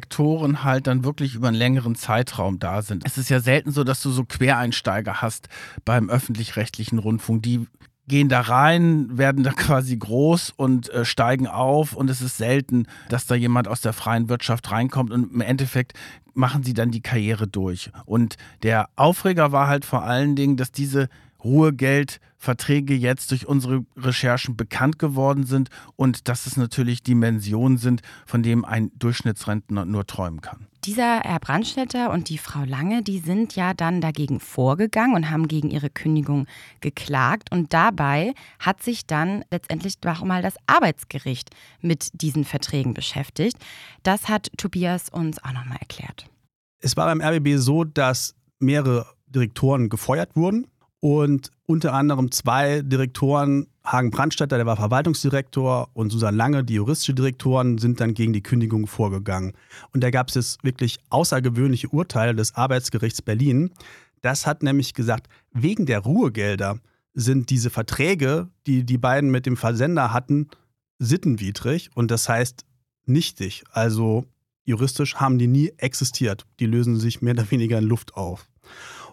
[0.65, 3.05] halt dann wirklich über einen längeren Zeitraum da sind.
[3.07, 5.49] Es ist ja selten so, dass du so Quereinsteiger hast
[5.85, 7.67] beim öffentlich-rechtlichen Rundfunk, die
[8.09, 12.87] gehen da rein, werden da quasi groß und äh, steigen auf und es ist selten,
[13.09, 15.93] dass da jemand aus der freien Wirtschaft reinkommt und im Endeffekt
[16.35, 17.91] machen sie dann die Karriere durch.
[18.07, 21.09] Und der Aufreger war halt vor allen Dingen, dass diese
[21.43, 28.43] Ruhegeldverträge jetzt durch unsere Recherchen bekannt geworden sind und dass es natürlich Dimensionen sind, von
[28.43, 30.67] denen ein Durchschnittsrentner nur träumen kann.
[30.85, 35.49] Dieser Herr Brandstätter und die Frau Lange, die sind ja dann dagegen vorgegangen und haben
[35.49, 36.47] gegen ihre Kündigung
[36.81, 37.53] geklagt.
[37.53, 43.59] Und dabei hat sich dann letztendlich auch mal das Arbeitsgericht mit diesen Verträgen beschäftigt.
[44.03, 46.27] Das hat Tobias uns auch nochmal erklärt.
[46.81, 50.69] Es war beim RBB so, dass mehrere Direktoren gefeuert wurden
[51.01, 57.15] Und unter anderem zwei Direktoren, Hagen Brandstätter, der war Verwaltungsdirektor, und Susan Lange, die juristische
[57.15, 59.53] Direktoren, sind dann gegen die Kündigung vorgegangen.
[59.93, 63.71] Und da gab es jetzt wirklich außergewöhnliche Urteile des Arbeitsgerichts Berlin.
[64.23, 66.81] Das hat nämlich gesagt, wegen der Ruhegelder
[67.15, 70.49] sind diese Verträge, die die beiden mit dem Versender hatten,
[70.99, 72.65] sittenwidrig und das heißt
[73.07, 73.65] nichtig.
[73.71, 74.25] Also
[74.65, 76.45] juristisch haben die nie existiert.
[76.59, 78.49] Die lösen sich mehr oder weniger in Luft auf.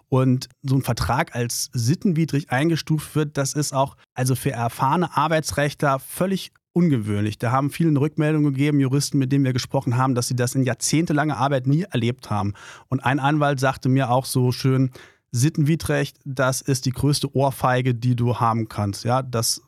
[0.08, 5.98] Und so ein Vertrag als sittenwidrig eingestuft wird, das ist auch also für erfahrene Arbeitsrechtler
[5.98, 7.38] völlig ungewöhnlich.
[7.38, 10.62] Da haben viele Rückmeldungen gegeben, Juristen, mit denen wir gesprochen haben, dass sie das in
[10.62, 12.52] jahrzehntelanger Arbeit nie erlebt haben.
[12.88, 14.90] Und ein Anwalt sagte mir auch so schön,
[15.32, 19.04] sittenwidrig, das ist die größte Ohrfeige, die du haben kannst.
[19.04, 19.62] Ja, das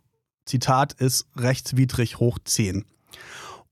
[0.44, 2.84] Zitat ist rechtswidrig hoch 10.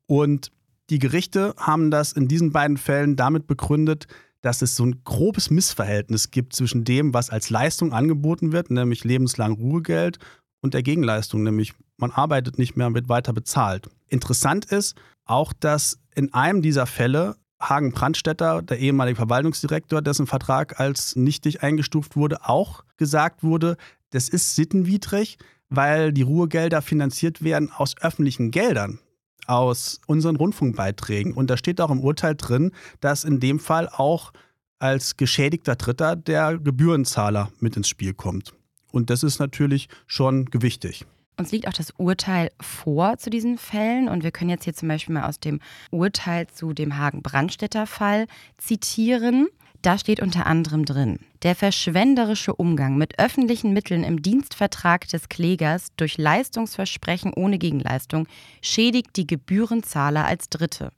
[0.07, 0.51] Und
[0.91, 4.07] die Gerichte haben das in diesen beiden Fällen damit begründet,
[4.43, 9.05] dass es so ein grobes Missverhältnis gibt zwischen dem, was als Leistung angeboten wird, nämlich
[9.05, 10.19] lebenslang Ruhegeld,
[10.67, 13.89] und der Gegenleistung, nämlich man arbeitet nicht mehr und wird weiter bezahlt.
[14.09, 20.79] Interessant ist auch, dass in einem dieser Fälle Hagen Brandstätter, der ehemalige Verwaltungsdirektor, dessen Vertrag
[20.79, 23.77] als nichtig eingestuft wurde, auch gesagt wurde,
[24.11, 28.99] das ist sittenwidrig, weil die Ruhegelder finanziert werden aus öffentlichen Geldern
[29.47, 31.33] aus unseren Rundfunkbeiträgen.
[31.33, 34.33] Und da steht auch im Urteil drin, dass in dem Fall auch
[34.79, 38.53] als geschädigter Dritter der Gebührenzahler mit ins Spiel kommt.
[38.93, 41.07] Und das ist natürlich schon gewichtig.
[41.39, 44.89] Uns liegt auch das Urteil vor zu diesen Fällen und wir können jetzt hier zum
[44.89, 49.49] Beispiel mal aus dem Urteil zu dem Hagen-Brandstätter-Fall zitieren.
[49.87, 55.93] Da steht unter anderem drin, der verschwenderische Umgang mit öffentlichen Mitteln im Dienstvertrag des Klägers
[55.97, 58.27] durch Leistungsversprechen ohne Gegenleistung
[58.61, 60.91] schädigt die Gebührenzahler als Dritte.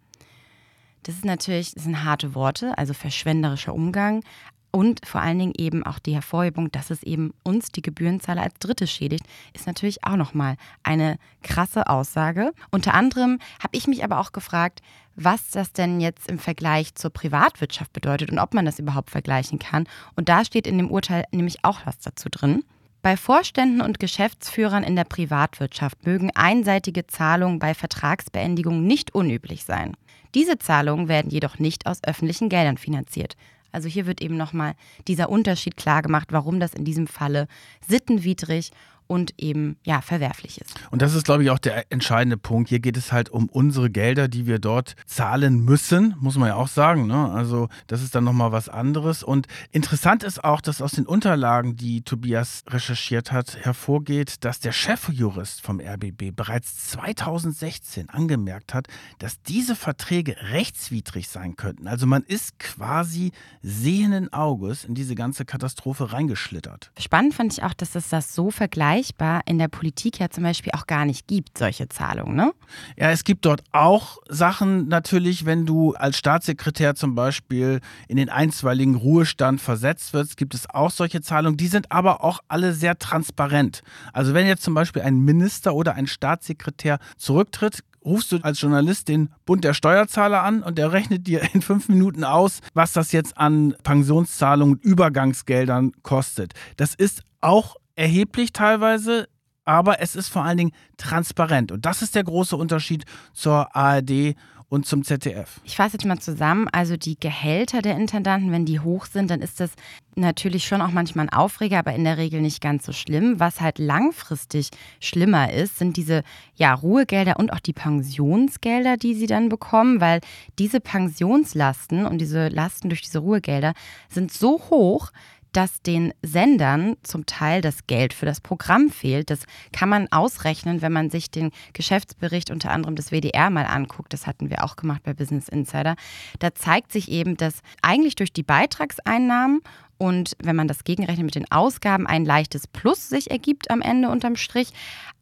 [1.03, 4.25] Das ist natürlich, das sind harte Worte, also verschwenderischer Umgang,
[4.71, 8.55] und vor allen Dingen eben auch die Hervorhebung, dass es eben uns, die Gebührenzahler, als
[8.59, 12.53] Dritte schädigt, ist natürlich auch nochmal eine krasse Aussage.
[12.71, 14.83] Unter anderem habe ich mich aber auch gefragt,
[15.17, 19.59] was das denn jetzt im Vergleich zur Privatwirtschaft bedeutet und ob man das überhaupt vergleichen
[19.59, 19.87] kann.
[20.17, 22.63] Und da steht in dem Urteil nämlich auch was dazu drin.
[23.01, 29.97] Bei Vorständen und Geschäftsführern in der Privatwirtschaft mögen einseitige Zahlungen bei Vertragsbeendigung nicht unüblich sein.
[30.35, 33.35] Diese Zahlungen werden jedoch nicht aus öffentlichen Geldern finanziert,
[33.79, 34.75] also hier wird eben nochmal
[35.07, 37.47] dieser Unterschied klar gemacht, warum das in diesem Falle
[37.87, 38.73] sittenwidrig
[39.09, 40.75] und eben ja verwerflich ist.
[40.91, 42.69] Und das ist, glaube ich, auch der entscheidende Punkt.
[42.69, 46.55] Hier geht es halt um unsere Gelder, die wir dort zahlen müssen, muss man ja
[46.55, 47.07] auch sagen.
[47.07, 47.31] Ne?
[47.33, 49.23] Also das ist dann nochmal was anderes.
[49.23, 54.73] Und interessant ist auch, dass aus den Unterlagen, die Tobias recherchiert hat, hervorgeht, dass der
[54.73, 61.89] Chefjurist vom RBB bereits 2016 angemerkt hat, dass diese Verträge rechtswidrig sein könnten.
[61.89, 66.93] Also man ist quasi sehenden Auges in diese ganze Katastrophe reingeschlittert.
[66.99, 70.45] Spannend fand ich auch, dass es das so vergleicht vergleichbar in der Politik ja zum
[70.45, 72.53] Beispiel auch gar nicht gibt, solche Zahlungen, ne?
[72.97, 78.29] Ja, es gibt dort auch Sachen natürlich, wenn du als Staatssekretär zum Beispiel in den
[78.29, 81.57] einstweiligen Ruhestand versetzt wirst, gibt es auch solche Zahlungen.
[81.57, 83.83] Die sind aber auch alle sehr transparent.
[84.13, 89.09] Also wenn jetzt zum Beispiel ein Minister oder ein Staatssekretär zurücktritt, rufst du als Journalist
[89.09, 93.13] den Bund der Steuerzahler an und der rechnet dir in fünf Minuten aus, was das
[93.13, 96.55] jetzt an Pensionszahlungen, Übergangsgeldern kostet.
[96.77, 99.29] Das ist auch erheblich teilweise,
[99.65, 101.73] aber es ist vor allen Dingen transparent.
[101.73, 104.35] Und das ist der große Unterschied zur ARD
[104.71, 105.61] und zum ZDF.
[105.65, 106.69] Ich fasse jetzt mal zusammen.
[106.71, 109.71] Also die Gehälter der Intendanten, wenn die hoch sind, dann ist das
[110.15, 113.41] natürlich schon auch manchmal ein Aufreger, aber in der Regel nicht ganz so schlimm.
[113.41, 114.69] Was halt langfristig
[115.01, 116.23] schlimmer ist, sind diese
[116.55, 120.21] ja, Ruhegelder und auch die Pensionsgelder, die sie dann bekommen, weil
[120.59, 123.73] diese Pensionslasten und diese Lasten durch diese Ruhegelder
[124.11, 125.11] sind so hoch,
[125.53, 129.31] dass den Sendern zum Teil das Geld für das Programm fehlt.
[129.31, 129.41] Das
[129.73, 134.13] kann man ausrechnen, wenn man sich den Geschäftsbericht unter anderem des WDR mal anguckt.
[134.13, 135.97] Das hatten wir auch gemacht bei Business Insider.
[136.39, 139.61] Da zeigt sich eben, dass eigentlich durch die Beitragseinnahmen
[139.99, 144.09] und wenn man das gegenrechnet mit den Ausgaben, ein leichtes Plus sich ergibt am Ende
[144.09, 144.69] unterm Strich.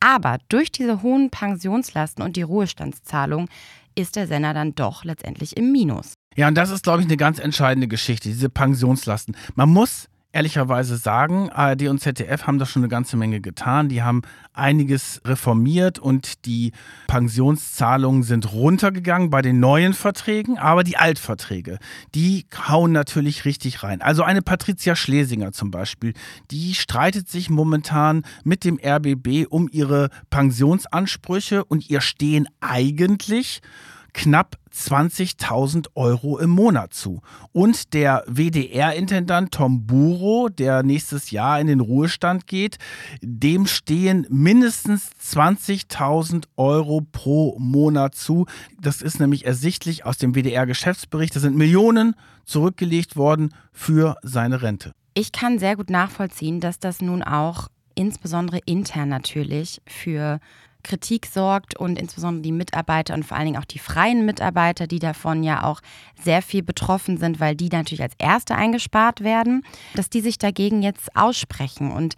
[0.00, 3.48] Aber durch diese hohen Pensionslasten und die Ruhestandszahlung
[3.94, 6.12] ist der Sender dann doch letztendlich im Minus.
[6.36, 9.34] Ja, und das ist, glaube ich, eine ganz entscheidende Geschichte, diese Pensionslasten.
[9.54, 13.88] Man muss ehrlicherweise sagen, ARD und ZDF haben da schon eine ganze Menge getan.
[13.88, 14.20] Die haben
[14.52, 16.72] einiges reformiert und die
[17.06, 21.78] Pensionszahlungen sind runtergegangen bei den neuen Verträgen, aber die Altverträge,
[22.14, 24.02] die hauen natürlich richtig rein.
[24.02, 26.12] Also eine Patricia Schlesinger zum Beispiel,
[26.50, 33.62] die streitet sich momentan mit dem RBB um ihre Pensionsansprüche und ihr stehen eigentlich
[34.16, 37.20] knapp 20.000 Euro im Monat zu.
[37.52, 42.78] Und der WDR-Intendant Tom Buro, der nächstes Jahr in den Ruhestand geht,
[43.20, 48.46] dem stehen mindestens 20.000 Euro pro Monat zu.
[48.80, 51.36] Das ist nämlich ersichtlich aus dem WDR-Geschäftsbericht.
[51.36, 54.92] Da sind Millionen zurückgelegt worden für seine Rente.
[55.12, 60.40] Ich kann sehr gut nachvollziehen, dass das nun auch insbesondere intern natürlich für
[60.86, 65.00] Kritik sorgt und insbesondere die Mitarbeiter und vor allen Dingen auch die freien Mitarbeiter, die
[65.00, 65.80] davon ja auch
[66.22, 70.82] sehr viel betroffen sind, weil die natürlich als Erste eingespart werden, dass die sich dagegen
[70.82, 71.90] jetzt aussprechen.
[71.90, 72.14] Und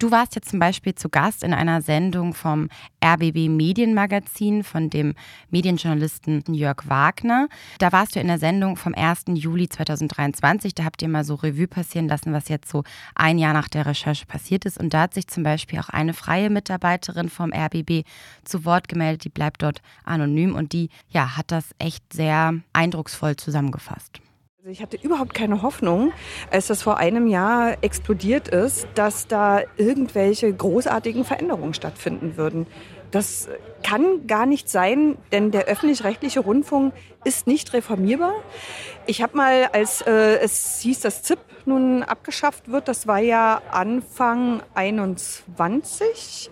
[0.00, 2.70] Du warst jetzt zum Beispiel zu Gast in einer Sendung vom
[3.04, 5.14] RBB Medienmagazin von dem
[5.50, 7.48] Medienjournalisten Jörg Wagner.
[7.78, 9.24] Da warst du in der Sendung vom 1.
[9.34, 10.74] Juli 2023.
[10.74, 12.82] Da habt ihr mal so Revue passieren lassen, was jetzt so
[13.14, 14.80] ein Jahr nach der Recherche passiert ist.
[14.80, 18.06] Und da hat sich zum Beispiel auch eine freie Mitarbeiterin vom RBB
[18.42, 19.24] zu Wort gemeldet.
[19.24, 24.22] Die bleibt dort anonym und die ja, hat das echt sehr eindrucksvoll zusammengefasst.
[24.60, 26.12] Also ich hatte überhaupt keine Hoffnung,
[26.50, 32.66] als das vor einem Jahr explodiert ist, dass da irgendwelche großartigen Veränderungen stattfinden würden.
[33.10, 33.48] Das
[33.82, 36.92] kann gar nicht sein, denn der öffentlich-rechtliche Rundfunk
[37.24, 38.34] ist nicht reformierbar.
[39.06, 43.62] Ich habe mal, als äh, es hieß, dass ZIP nun abgeschafft wird, das war ja
[43.70, 46.50] Anfang 21,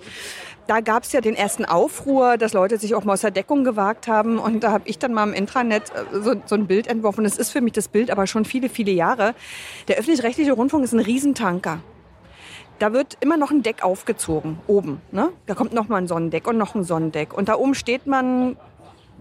[0.68, 3.64] da gab es ja den ersten Aufruhr, dass Leute sich auch mal aus der Deckung
[3.64, 4.38] gewagt haben.
[4.38, 7.24] Und da habe ich dann mal im Intranet äh, so, so ein Bild entworfen.
[7.24, 9.35] Das ist für mich das Bild aber schon viele, viele Jahre.
[9.88, 11.81] Der öffentlich-rechtliche Rundfunk ist ein Riesentanker.
[12.78, 15.00] Da wird immer noch ein Deck aufgezogen, oben.
[15.11, 15.31] Ne?
[15.46, 17.33] Da kommt noch mal ein Sonnendeck und noch ein Sonnendeck.
[17.33, 18.57] Und da oben steht man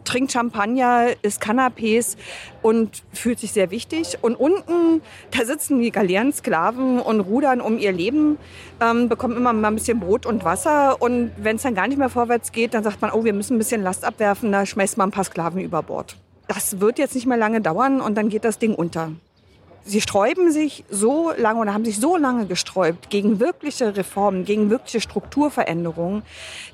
[0.08, 2.17] trinkt Champagner, isst Canapés
[2.62, 4.17] und fühlt sich sehr wichtig.
[4.22, 8.38] Und unten, da sitzen die Galeerensklaven und rudern um ihr Leben,
[8.82, 11.02] ähm, bekommen immer mal ein bisschen Brot und Wasser.
[11.02, 13.56] Und wenn es dann gar nicht mehr vorwärts geht, dann sagt man, oh, wir müssen
[13.56, 16.17] ein bisschen Last abwerfen, da schmeißt man ein paar Sklaven über Bord.
[16.48, 19.12] Das wird jetzt nicht mehr lange dauern und dann geht das Ding unter
[19.88, 24.69] sie sträuben sich so lange oder haben sich so lange gesträubt gegen wirkliche Reformen, gegen
[24.69, 26.23] wirkliche Strukturveränderungen,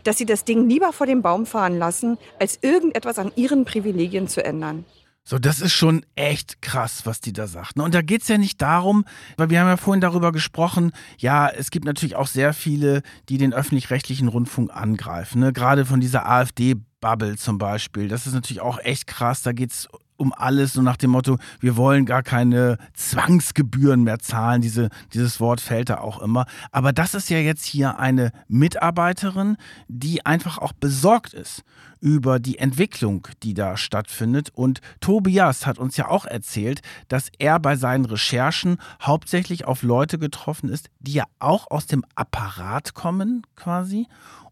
[0.04, 4.28] dass sie das Ding lieber vor den Baum fahren lassen, als irgendetwas an ihren Privilegien
[4.28, 4.86] zu ändern.
[5.26, 7.80] So, das ist schon echt krass, was die da sagt.
[7.80, 9.06] Und da geht es ja nicht darum,
[9.38, 13.38] weil wir haben ja vorhin darüber gesprochen, ja, es gibt natürlich auch sehr viele, die
[13.38, 15.40] den öffentlich-rechtlichen Rundfunk angreifen.
[15.40, 15.54] Ne?
[15.54, 18.10] Gerade von dieser AfD-Bubble zum Beispiel.
[18.10, 19.44] Das ist natürlich auch echt krass.
[19.44, 24.20] Da geht es um alles, so nach dem Motto, wir wollen gar keine Zwangsgebühren mehr
[24.20, 24.62] zahlen.
[24.62, 26.46] Diese, dieses Wort fällt da auch immer.
[26.72, 31.64] Aber das ist ja jetzt hier eine Mitarbeiterin, die einfach auch besorgt ist
[32.00, 34.50] über die Entwicklung, die da stattfindet.
[34.54, 40.20] Und Tobias hat uns ja auch erzählt, dass er bei seinen Recherchen hauptsächlich auf Leute
[40.20, 44.08] getroffen ist, die ja auch aus dem Apparat kommen quasi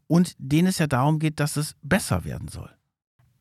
[0.07, 2.69] und denen es ja darum geht, dass es besser werden soll.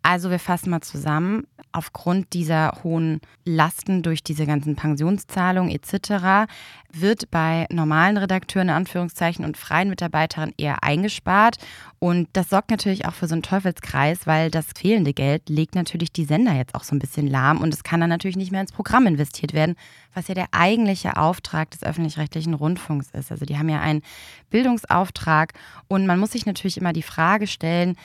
[0.02, 1.46] Also wir fassen mal zusammen.
[1.72, 6.50] Aufgrund dieser hohen Lasten durch diese ganzen Pensionszahlungen etc.
[6.92, 11.58] wird bei normalen Redakteuren in Anführungszeichen und freien Mitarbeitern eher eingespart.
[12.00, 16.12] Und das sorgt natürlich auch für so einen Teufelskreis, weil das fehlende Geld legt natürlich
[16.12, 18.62] die Sender jetzt auch so ein bisschen lahm und es kann dann natürlich nicht mehr
[18.62, 19.76] ins Programm investiert werden,
[20.12, 23.30] was ja der eigentliche Auftrag des öffentlich-rechtlichen Rundfunks ist.
[23.30, 24.02] Also die haben ja einen
[24.48, 25.52] Bildungsauftrag
[25.86, 27.96] und man muss sich natürlich immer die Frage stellen,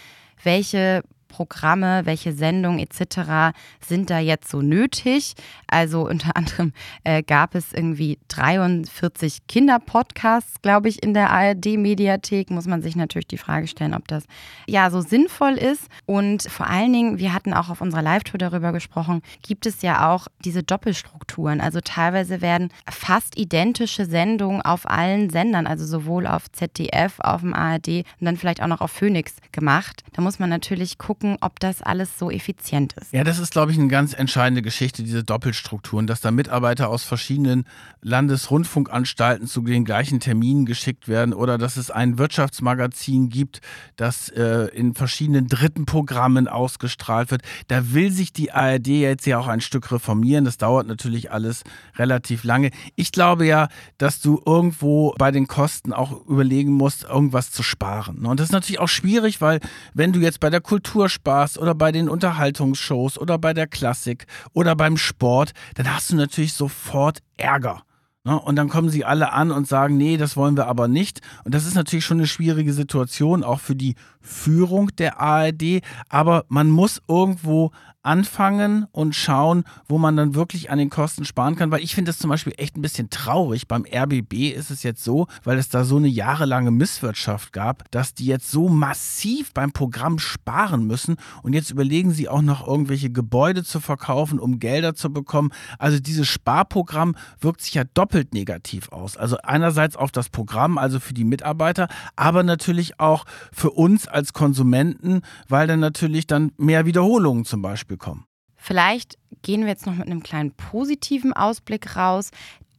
[0.43, 3.55] welche Programme, welche Sendungen etc.
[3.85, 5.33] sind da jetzt so nötig.
[5.67, 12.49] Also unter anderem äh, gab es irgendwie 43 Kinderpodcasts, glaube ich, in der ARD-Mediathek.
[12.51, 14.25] Muss man sich natürlich die Frage stellen, ob das
[14.67, 15.87] ja so sinnvoll ist.
[16.05, 20.13] Und vor allen Dingen, wir hatten auch auf unserer Live-Tour darüber gesprochen, gibt es ja
[20.13, 21.61] auch diese Doppelstrukturen.
[21.61, 27.53] Also teilweise werden fast identische Sendungen auf allen Sendern, also sowohl auf ZDF, auf dem
[27.53, 30.03] ARD und dann vielleicht auch noch auf Phoenix gemacht.
[30.13, 33.13] Da muss man natürlich gucken, gucken, ob das alles so effizient ist.
[33.13, 37.03] Ja, das ist, glaube ich, eine ganz entscheidende Geschichte, diese Doppelstrukturen, dass da Mitarbeiter aus
[37.03, 37.65] verschiedenen
[38.01, 43.61] Landesrundfunkanstalten zu den gleichen Terminen geschickt werden oder dass es ein Wirtschaftsmagazin gibt,
[43.95, 47.43] das äh, in verschiedenen dritten Programmen ausgestrahlt wird.
[47.69, 50.43] Da will sich die ARD jetzt ja auch ein Stück reformieren.
[50.43, 51.63] Das dauert natürlich alles
[51.95, 52.71] relativ lange.
[52.95, 58.25] Ich glaube ja, dass du irgendwo bei den Kosten auch überlegen musst, irgendwas zu sparen.
[58.25, 59.61] Und das ist natürlich auch schwierig, weil
[59.93, 64.25] wenn du jetzt bei der Kultur Spaß oder bei den Unterhaltungsshows oder bei der Klassik
[64.53, 67.83] oder beim Sport, dann hast du natürlich sofort Ärger.
[68.25, 68.39] Ne?
[68.39, 71.21] Und dann kommen sie alle an und sagen, nee, das wollen wir aber nicht.
[71.45, 75.81] Und das ist natürlich schon eine schwierige Situation, auch für die Führung der ARD.
[76.09, 77.71] Aber man muss irgendwo
[78.05, 81.71] anfangen und schauen, wo man dann wirklich an den Kosten sparen kann.
[81.71, 83.67] Weil ich finde das zum Beispiel echt ein bisschen traurig.
[83.67, 88.13] Beim RBB ist es jetzt so, weil es da so eine jahrelange Misswirtschaft gab, dass
[88.13, 91.15] die jetzt so massiv beim Programm sparen müssen.
[91.41, 95.51] Und jetzt überlegen sie auch noch irgendwelche Gebäude zu verkaufen, um Gelder zu bekommen.
[95.79, 99.17] Also dieses Sparprogramm wirkt sich ja doppelt negativ aus.
[99.17, 104.33] Also einerseits auf das Programm, also für die Mitarbeiter, aber natürlich auch für uns als
[104.33, 108.25] Konsumenten, weil dann natürlich dann mehr Wiederholungen zum Beispiel bekommen.
[108.55, 112.31] Vielleicht gehen wir jetzt noch mit einem kleinen positiven Ausblick raus.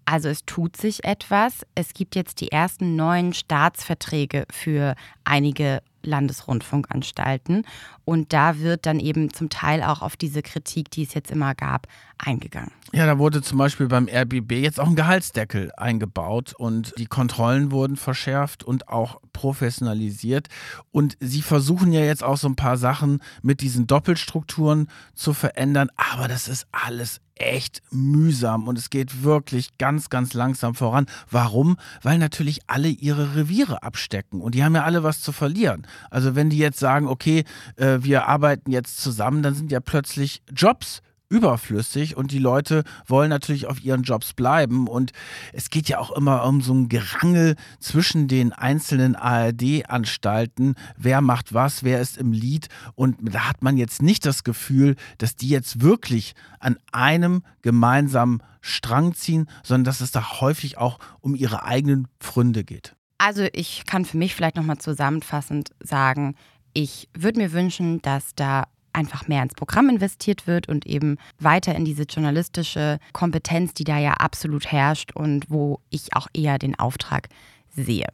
[0.04, 1.66] Also es tut sich etwas.
[1.74, 4.94] Es gibt jetzt die ersten neuen Staatsverträge für
[5.24, 7.64] einige Landesrundfunkanstalten.
[8.04, 11.54] Und da wird dann eben zum Teil auch auf diese Kritik, die es jetzt immer
[11.54, 11.88] gab,
[12.18, 12.70] eingegangen.
[12.92, 17.72] Ja, da wurde zum Beispiel beim RBB jetzt auch ein Gehaltsdeckel eingebaut und die Kontrollen
[17.72, 20.48] wurden verschärft und auch professionalisiert.
[20.92, 25.90] Und sie versuchen ja jetzt auch so ein paar Sachen mit diesen Doppelstrukturen zu verändern,
[25.96, 31.06] aber das ist alles echt mühsam und es geht wirklich ganz, ganz langsam voran.
[31.30, 31.76] Warum?
[32.02, 35.86] Weil natürlich alle ihre Reviere abstecken und die haben ja alle was zu verlieren.
[36.10, 37.44] Also wenn die jetzt sagen, okay,
[37.76, 43.30] äh, wir arbeiten jetzt zusammen, dann sind ja plötzlich Jobs überflüssig und die Leute wollen
[43.30, 44.86] natürlich auf ihren Jobs bleiben.
[44.86, 45.12] Und
[45.52, 51.52] es geht ja auch immer um so ein Gerangel zwischen den einzelnen ARD-Anstalten, wer macht
[51.54, 52.68] was, wer ist im Lied?
[52.94, 58.42] Und da hat man jetzt nicht das Gefühl, dass die jetzt wirklich an einem gemeinsamen
[58.60, 62.94] Strang ziehen, sondern dass es da häufig auch um ihre eigenen Pfründe geht.
[63.18, 66.34] Also ich kann für mich vielleicht nochmal zusammenfassend sagen,
[66.74, 68.64] ich würde mir wünschen, dass da
[68.96, 73.98] einfach mehr ins Programm investiert wird und eben weiter in diese journalistische Kompetenz, die da
[73.98, 77.28] ja absolut herrscht und wo ich auch eher den Auftrag
[77.74, 78.06] sehe.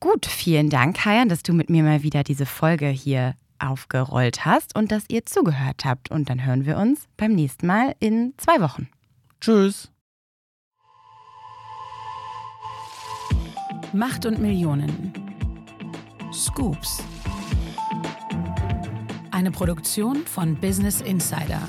[0.00, 4.76] Gut, vielen Dank, Hayan, dass du mit mir mal wieder diese Folge hier aufgerollt hast
[4.76, 6.10] und dass ihr zugehört habt.
[6.10, 8.88] Und dann hören wir uns beim nächsten Mal in zwei Wochen.
[9.40, 9.90] Tschüss.
[13.92, 15.12] Macht und Millionen.
[16.32, 17.02] Scoops.
[19.38, 21.60] Eine Produktion von Business Insider.